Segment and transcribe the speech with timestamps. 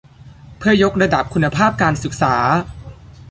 [0.57, 2.35] เพื่อยกระดับคุณภาพการศึกษา